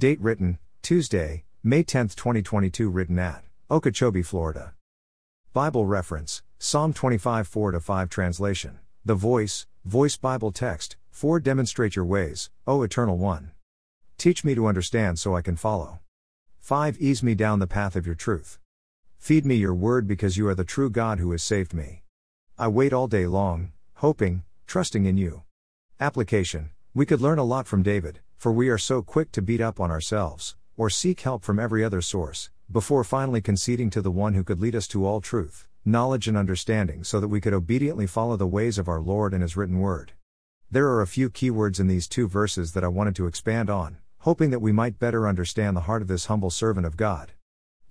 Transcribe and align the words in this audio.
Date 0.00 0.22
written, 0.22 0.58
Tuesday, 0.80 1.44
May 1.62 1.82
10, 1.82 2.08
2022. 2.08 2.88
Written 2.88 3.18
at 3.18 3.44
Okeechobee, 3.70 4.22
Florida. 4.22 4.72
Bible 5.52 5.84
reference 5.84 6.42
Psalm 6.58 6.94
25 6.94 7.46
4 7.46 7.78
5 7.78 8.08
translation. 8.08 8.78
The 9.04 9.14
voice, 9.14 9.66
voice 9.84 10.16
Bible 10.16 10.52
text, 10.52 10.96
4 11.10 11.38
Demonstrate 11.40 11.96
your 11.96 12.06
ways, 12.06 12.48
O 12.66 12.80
Eternal 12.80 13.18
One. 13.18 13.50
Teach 14.16 14.42
me 14.42 14.54
to 14.54 14.68
understand 14.68 15.18
so 15.18 15.36
I 15.36 15.42
can 15.42 15.56
follow. 15.56 15.98
5 16.60 16.96
Ease 16.98 17.22
me 17.22 17.34
down 17.34 17.58
the 17.58 17.66
path 17.66 17.94
of 17.94 18.06
your 18.06 18.14
truth. 18.14 18.58
Feed 19.18 19.44
me 19.44 19.56
your 19.56 19.74
word 19.74 20.08
because 20.08 20.38
you 20.38 20.48
are 20.48 20.54
the 20.54 20.64
true 20.64 20.88
God 20.88 21.18
who 21.18 21.30
has 21.32 21.42
saved 21.42 21.74
me. 21.74 22.04
I 22.58 22.68
wait 22.68 22.94
all 22.94 23.06
day 23.06 23.26
long, 23.26 23.72
hoping, 23.96 24.44
trusting 24.66 25.04
in 25.04 25.18
you. 25.18 25.42
Application 26.00 26.70
We 26.92 27.06
could 27.06 27.20
learn 27.20 27.38
a 27.38 27.44
lot 27.44 27.68
from 27.68 27.84
David, 27.84 28.18
for 28.36 28.50
we 28.50 28.68
are 28.68 28.76
so 28.76 29.00
quick 29.00 29.30
to 29.32 29.42
beat 29.42 29.60
up 29.60 29.78
on 29.78 29.92
ourselves, 29.92 30.56
or 30.76 30.90
seek 30.90 31.20
help 31.20 31.44
from 31.44 31.60
every 31.60 31.84
other 31.84 32.00
source, 32.00 32.50
before 32.68 33.04
finally 33.04 33.40
conceding 33.40 33.90
to 33.90 34.02
the 34.02 34.10
one 34.10 34.34
who 34.34 34.42
could 34.42 34.58
lead 34.58 34.74
us 34.74 34.88
to 34.88 35.06
all 35.06 35.20
truth, 35.20 35.68
knowledge, 35.84 36.26
and 36.26 36.36
understanding 36.36 37.04
so 37.04 37.20
that 37.20 37.28
we 37.28 37.40
could 37.40 37.52
obediently 37.52 38.08
follow 38.08 38.36
the 38.36 38.44
ways 38.44 38.76
of 38.76 38.88
our 38.88 39.00
Lord 39.00 39.32
and 39.32 39.40
His 39.40 39.56
written 39.56 39.78
word. 39.78 40.14
There 40.68 40.88
are 40.88 41.00
a 41.00 41.06
few 41.06 41.30
keywords 41.30 41.78
in 41.78 41.86
these 41.86 42.08
two 42.08 42.26
verses 42.26 42.72
that 42.72 42.82
I 42.82 42.88
wanted 42.88 43.14
to 43.16 43.28
expand 43.28 43.70
on, 43.70 43.98
hoping 44.18 44.50
that 44.50 44.58
we 44.58 44.72
might 44.72 44.98
better 44.98 45.28
understand 45.28 45.76
the 45.76 45.82
heart 45.82 46.02
of 46.02 46.08
this 46.08 46.26
humble 46.26 46.50
servant 46.50 46.86
of 46.86 46.96
God. 46.96 47.34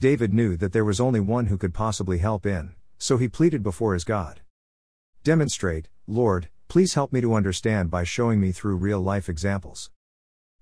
David 0.01 0.33
knew 0.33 0.57
that 0.57 0.73
there 0.73 0.83
was 0.83 0.99
only 0.99 1.21
one 1.21 1.45
who 1.45 1.57
could 1.57 1.73
possibly 1.73 2.17
help 2.17 2.45
in, 2.45 2.75
so 2.97 3.15
he 3.15 3.29
pleaded 3.29 3.63
before 3.63 3.93
his 3.93 4.03
God. 4.03 4.41
Demonstrate, 5.23 5.87
Lord, 6.05 6.49
please 6.69 6.93
help 6.93 7.11
me 7.11 7.19
to 7.19 7.33
understand 7.33 7.91
by 7.91 8.05
showing 8.05 8.39
me 8.39 8.53
through 8.53 8.77
real 8.77 9.01
life 9.01 9.27
examples. 9.27 9.91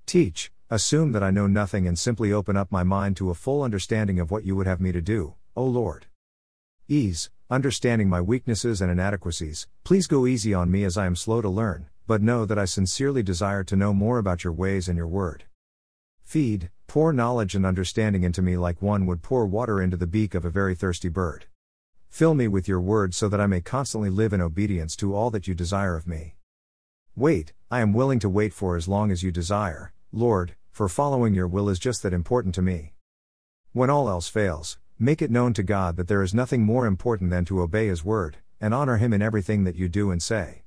Teach, 0.07 0.51
Assume 0.69 1.13
that 1.13 1.23
I 1.23 1.31
know 1.31 1.47
nothing 1.47 1.87
and 1.87 1.97
simply 1.97 2.33
open 2.33 2.57
up 2.57 2.73
my 2.73 2.83
mind 2.83 3.15
to 3.17 3.29
a 3.29 3.35
full 3.35 3.63
understanding 3.63 4.19
of 4.19 4.31
what 4.31 4.43
you 4.43 4.53
would 4.57 4.67
have 4.67 4.81
me 4.81 4.91
to 4.91 4.99
do, 4.99 5.35
O 5.55 5.63
Lord. 5.63 6.07
Ease, 6.89 7.29
understanding 7.49 8.09
my 8.09 8.19
weaknesses 8.19 8.81
and 8.81 8.91
inadequacies, 8.91 9.65
please 9.85 10.07
go 10.07 10.27
easy 10.27 10.53
on 10.53 10.69
me 10.69 10.83
as 10.83 10.97
I 10.97 11.05
am 11.05 11.15
slow 11.15 11.41
to 11.41 11.47
learn, 11.47 11.87
but 12.05 12.21
know 12.21 12.45
that 12.45 12.59
I 12.59 12.65
sincerely 12.65 13.23
desire 13.23 13.63
to 13.63 13.77
know 13.77 13.93
more 13.93 14.17
about 14.17 14.43
your 14.43 14.51
ways 14.51 14.89
and 14.89 14.97
your 14.97 15.07
word. 15.07 15.45
Feed, 16.25 16.69
pour 16.85 17.13
knowledge 17.13 17.55
and 17.55 17.65
understanding 17.65 18.23
into 18.23 18.41
me 18.41 18.57
like 18.57 18.81
one 18.81 19.05
would 19.05 19.21
pour 19.21 19.45
water 19.45 19.81
into 19.81 19.95
the 19.95 20.05
beak 20.05 20.35
of 20.35 20.43
a 20.43 20.49
very 20.49 20.75
thirsty 20.75 21.07
bird. 21.07 21.45
Fill 22.09 22.33
me 22.33 22.47
with 22.47 22.67
your 22.67 22.81
word 22.81 23.13
so 23.13 23.29
that 23.29 23.39
I 23.39 23.47
may 23.47 23.61
constantly 23.61 24.09
live 24.09 24.33
in 24.33 24.41
obedience 24.41 24.95
to 24.97 25.13
all 25.13 25.29
that 25.31 25.47
you 25.47 25.53
desire 25.53 25.95
of 25.95 26.07
me. 26.07 26.35
Wait, 27.15 27.53
I 27.69 27.81
am 27.81 27.93
willing 27.93 28.19
to 28.19 28.29
wait 28.29 28.53
for 28.53 28.75
as 28.75 28.87
long 28.87 29.11
as 29.11 29.23
you 29.23 29.31
desire, 29.31 29.93
Lord, 30.11 30.55
for 30.71 30.87
following 30.87 31.33
your 31.33 31.47
will 31.47 31.69
is 31.69 31.79
just 31.79 32.03
that 32.03 32.13
important 32.13 32.55
to 32.55 32.61
me. 32.61 32.93
When 33.73 33.89
all 33.89 34.09
else 34.09 34.27
fails, 34.27 34.77
make 34.99 35.21
it 35.21 35.31
known 35.31 35.53
to 35.53 35.63
God 35.63 35.97
that 35.97 36.07
there 36.07 36.23
is 36.23 36.33
nothing 36.33 36.63
more 36.63 36.85
important 36.85 37.29
than 37.29 37.45
to 37.45 37.61
obey 37.61 37.87
His 37.87 38.03
word, 38.03 38.37
and 38.59 38.73
honor 38.73 38.97
Him 38.97 39.13
in 39.13 39.21
everything 39.21 39.63
that 39.63 39.75
you 39.75 39.89
do 39.89 40.11
and 40.11 40.21
say. 40.21 40.63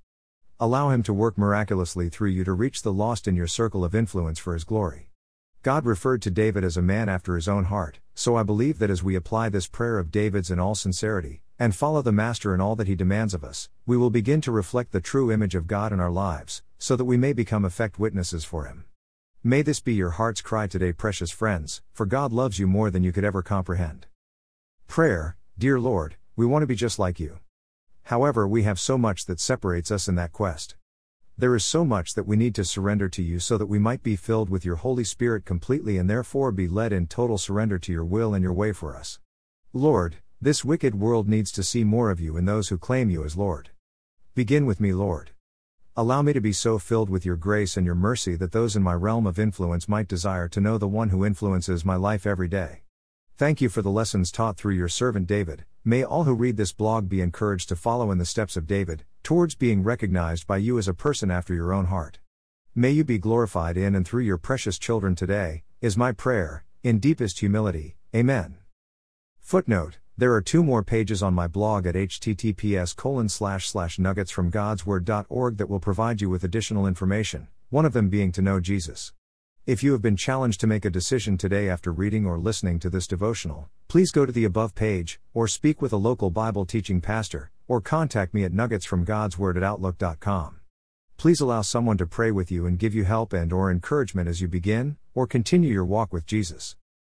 Allow 0.58 0.91
Him 0.91 1.02
to 1.04 1.12
work 1.12 1.38
miraculously 1.38 2.08
through 2.08 2.30
you 2.30 2.44
to 2.44 2.52
reach 2.52 2.82
the 2.82 2.92
lost 2.92 3.27
in 3.27 3.34
your 3.34 3.47
circle 3.47 3.84
of 3.84 3.94
influence 3.94 4.38
for 4.38 4.54
His 4.54 4.64
glory. 4.64 5.09
God 5.62 5.84
referred 5.84 6.22
to 6.22 6.30
David 6.30 6.64
as 6.64 6.78
a 6.78 6.83
man 6.83 7.11
after 7.11 7.34
his 7.34 7.47
own 7.47 7.64
heart, 7.64 8.00
so 8.14 8.34
I 8.34 8.42
believe 8.42 8.78
that 8.78 8.89
as 8.89 9.03
we 9.03 9.14
apply 9.14 9.50
this 9.50 9.66
prayer 9.66 9.98
of 9.98 10.11
David's 10.11 10.50
in 10.50 10.58
all 10.58 10.75
sincerity, 10.75 11.42
and 11.58 11.77
follow 11.77 12.00
the 12.00 12.12
Master 12.12 12.55
in 12.55 12.62
all 12.62 12.75
that 12.77 12.86
he 12.86 12.94
demands 12.94 13.34
of 13.34 13.44
us, 13.44 13.69
we 13.84 13.94
will 13.94 14.08
begin 14.08 14.41
to 14.41 14.50
reflect 14.50 14.91
the 14.91 15.03
true 15.03 15.31
image 15.31 15.55
of 15.55 15.66
God 15.66 15.92
in 15.92 16.00
our 16.00 16.11
lives, 16.11 16.62
so 16.78 16.97
that 16.97 17.05
we 17.05 17.19
may 17.19 17.34
become 17.34 17.66
effect 17.66 17.98
witnesses 17.98 18.42
for 18.42 18.64
him. 18.64 18.86
May 19.44 19.61
this 19.61 19.81
be 19.81 19.92
your 19.92 20.12
heart's 20.12 20.41
cry 20.41 20.66
today, 20.66 20.94
precious 20.94 21.31
friends, 21.31 21.83
for 21.92 22.06
God 22.06 22.33
loves 22.33 22.58
you 22.58 22.66
more 22.66 22.91
than 22.91 23.05
you 23.05 23.12
could 23.12 23.25
ever 23.25 23.42
comprehend. 23.42 24.06
Prayer 24.86 25.36
Dear 25.58 25.78
Lord, 25.78 26.16
we 26.36 26.47
want 26.47 26.62
to 26.62 26.66
be 26.66 26.75
just 26.75 26.98
like 26.98 27.20
you. 27.20 27.38
However, 28.05 28.48
we 28.48 28.62
have 28.62 28.81
so 28.81 28.97
much 28.97 29.27
that 29.27 29.38
separates 29.38 29.91
us 29.91 30.09
in 30.09 30.15
that 30.15 30.32
quest. 30.32 30.75
There 31.41 31.56
is 31.56 31.65
so 31.65 31.87
much 31.87 32.12
that 32.17 32.27
we 32.27 32.37
need 32.37 32.55
to 32.56 32.67
surrender 32.67 33.09
to 33.09 33.23
you 33.23 33.39
so 33.39 33.56
that 33.56 33.65
we 33.65 33.78
might 33.78 34.03
be 34.03 34.15
filled 34.15 34.51
with 34.51 34.62
your 34.62 34.77
Holy 34.77 35.05
Spirit 35.05 35.47
completely 35.47 35.97
and 35.97 36.11
therefore 36.11 36.53
be 36.53 36.69
led 36.69 36.93
in 36.93 37.06
total 37.06 37.39
surrender 37.39 37.78
to 37.78 37.91
your 37.91 38.05
will 38.05 38.34
and 38.34 38.43
your 38.43 38.53
way 38.53 38.73
for 38.73 38.95
us. 38.95 39.21
Lord, 39.73 40.17
this 40.39 40.67
wicked 40.67 40.97
world 40.97 41.31
needs 41.31 41.51
to 41.53 41.62
see 41.62 41.83
more 41.83 42.11
of 42.11 42.21
you 42.21 42.37
in 42.37 42.45
those 42.45 42.69
who 42.69 42.77
claim 42.77 43.09
you 43.09 43.25
as 43.25 43.39
Lord. 43.39 43.71
Begin 44.34 44.67
with 44.67 44.81
me, 44.83 44.93
Lord. 44.93 45.31
Allow 45.97 46.21
me 46.21 46.34
to 46.34 46.43
be 46.43 46.53
so 46.53 46.78
filled 46.78 47.09
with 47.09 47.25
your 47.25 47.37
grace 47.37 47.75
and 47.75 47.87
your 47.87 47.95
mercy 47.95 48.37
that 48.37 48.53
those 48.53 48.77
in 48.77 48.83
my 48.83 48.93
realm 48.93 49.27
of 49.27 49.39
influence 49.39 49.89
might 49.89 50.09
desire 50.09 50.47
to 50.49 50.61
know 50.61 50.77
the 50.77 50.87
one 50.87 51.09
who 51.09 51.25
influences 51.25 51.87
my 51.87 51.97
life 51.97 52.27
every 52.27 52.49
day. 52.49 52.83
Thank 53.39 53.62
you 53.62 53.71
for 53.71 53.81
the 53.81 53.89
lessons 53.89 54.31
taught 54.31 54.59
through 54.59 54.75
your 54.75 54.89
servant 54.89 55.27
David. 55.27 55.65
May 55.87 56.05
all 56.05 56.25
who 56.25 56.34
read 56.34 56.59
this 56.59 56.75
blog 56.75 57.09
be 57.09 57.22
encouraged 57.22 57.71
to 57.71 57.77
follow 57.77 58.11
in 58.11 58.19
the 58.19 58.27
steps 58.27 58.59
of 58.59 58.67
David, 58.67 59.05
towards 59.22 59.54
being 59.54 59.82
recognized 59.82 60.47
by 60.47 60.56
you 60.56 60.78
as 60.78 60.88
a 60.88 60.94
person 60.94 61.31
after 61.31 61.54
your 61.54 61.72
own 61.72 61.86
heart. 61.86 62.19
May 62.75 62.91
you 62.91 63.04
be 63.04 63.19
glorified 63.19 63.76
in 63.76 63.94
and 63.94 64.06
through 64.06 64.22
your 64.22 64.38
precious 64.38 64.78
children 64.78 65.14
today, 65.14 65.64
is 65.81 65.97
my 65.97 66.12
prayer, 66.12 66.64
in 66.82 66.98
deepest 66.98 67.41
humility. 67.41 67.97
Amen. 68.14 68.59
Footnote 69.41 69.98
there 70.20 70.34
are 70.34 70.42
two 70.42 70.62
more 70.62 70.82
pages 70.82 71.22
on 71.22 71.32
my 71.32 71.48
blog 71.48 71.86
at 71.86 71.94
https 71.94 72.94
colon 72.94 73.30
slash 73.30 73.66
slash 73.66 73.98
nuggets 73.98 74.30
from 74.30 74.53
godsword.org 74.53 75.56
that 75.56 75.70
will 75.70 75.80
provide 75.80 76.20
you 76.20 76.28
with 76.28 76.44
additional 76.44 76.86
information, 76.86 77.48
one 77.70 77.86
of 77.86 77.94
them 77.94 78.10
being 78.10 78.30
to 78.32 78.42
know 78.42 78.60
Jesus. 78.60 79.14
If 79.64 79.82
you 79.82 79.92
have 79.92 80.03
been 80.03 80.16
challenged 80.16 80.60
to 80.60 80.66
make 80.66 80.84
a 80.84 80.91
decision 80.91 81.38
today 81.38 81.70
after 81.70 81.91
reading 81.91 82.26
or 82.26 82.38
listening 82.38 82.78
to 82.80 82.91
this 82.91 83.06
devotional, 83.06 83.70
please 83.88 84.10
go 84.10 84.26
to 84.26 84.32
the 84.32 84.44
above 84.44 84.75
page, 84.75 85.19
or 85.32 85.48
speak 85.48 85.80
with 85.80 85.94
a 85.94 85.97
local 85.97 86.28
Bible 86.28 86.66
teaching 86.66 87.00
pastor, 87.00 87.50
or 87.70 87.81
contact 87.81 88.34
me 88.34 88.42
at 88.42 88.50
nuggetsfromgodsword 88.50 89.56
at 89.56 89.62
outlook.com. 89.62 90.58
Please 91.16 91.41
allow 91.41 91.62
someone 91.62 91.97
to 91.97 92.04
pray 92.04 92.32
with 92.32 92.50
you 92.50 92.66
and 92.66 92.81
give 92.81 92.97
you 92.97 93.04
help 93.04 93.32
and 93.32 93.53
or 93.53 93.70
encouragement 93.70 94.28
as 94.28 94.41
you 94.41 94.48
begin 94.48 94.97
or 95.14 95.25
continue 95.25 95.72
your 95.72 95.84
walk 95.84 96.12
with 96.12 96.26
Jesus. 96.26 96.75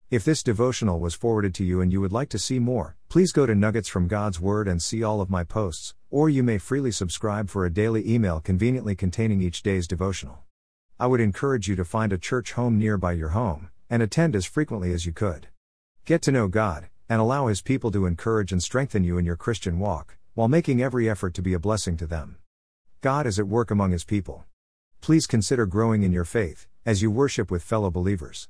If 0.09 0.25
this 0.25 0.43
devotional 0.43 0.99
was 0.99 1.13
forwarded 1.13 1.55
to 1.55 1.63
you 1.63 1.79
and 1.79 1.89
you 1.89 2.01
would 2.01 2.11
like 2.11 2.27
to 2.31 2.37
see 2.37 2.59
more, 2.59 2.97
please 3.07 3.31
go 3.31 3.45
to 3.45 3.55
Nuggets 3.55 3.87
from 3.87 4.09
God's 4.09 4.41
Word 4.41 4.67
and 4.67 4.81
see 4.81 5.01
all 5.01 5.21
of 5.21 5.29
my 5.29 5.45
posts, 5.45 5.95
or 6.09 6.29
you 6.29 6.43
may 6.43 6.57
freely 6.57 6.91
subscribe 6.91 7.49
for 7.49 7.65
a 7.65 7.71
daily 7.71 8.13
email 8.13 8.41
conveniently 8.41 8.93
containing 8.93 9.41
each 9.41 9.63
day's 9.63 9.87
devotional. 9.87 10.39
I 10.99 11.07
would 11.07 11.21
encourage 11.21 11.69
you 11.69 11.77
to 11.77 11.85
find 11.85 12.11
a 12.11 12.17
church 12.17 12.51
home 12.51 12.77
nearby 12.77 13.13
your 13.13 13.29
home, 13.29 13.69
and 13.89 14.03
attend 14.03 14.35
as 14.35 14.45
frequently 14.45 14.91
as 14.91 15.05
you 15.05 15.13
could. 15.13 15.47
Get 16.03 16.21
to 16.23 16.31
know 16.33 16.49
God, 16.49 16.89
and 17.07 17.21
allow 17.21 17.47
His 17.47 17.61
people 17.61 17.89
to 17.91 18.05
encourage 18.05 18.51
and 18.51 18.61
strengthen 18.61 19.05
you 19.05 19.17
in 19.17 19.23
your 19.23 19.37
Christian 19.37 19.79
walk, 19.79 20.17
while 20.33 20.47
making 20.47 20.81
every 20.81 21.09
effort 21.09 21.33
to 21.33 21.41
be 21.41 21.53
a 21.53 21.59
blessing 21.59 21.97
to 21.97 22.07
them. 22.07 22.37
God 23.01 23.27
is 23.27 23.39
at 23.39 23.47
work 23.47 23.71
among 23.71 23.91
His 23.91 24.03
people. 24.03 24.45
Please 25.01 25.25
consider 25.25 25.65
growing 25.65 26.03
in 26.03 26.11
your 26.11 26.25
faith, 26.25 26.67
as 26.85 27.01
you 27.01 27.11
worship 27.11 27.51
with 27.51 27.63
fellow 27.63 27.89
believers. 27.89 28.47